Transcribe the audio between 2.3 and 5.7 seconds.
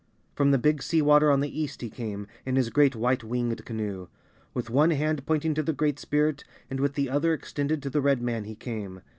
in his great white winged canoe. With one hand pointing to